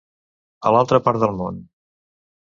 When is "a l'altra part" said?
0.69-1.21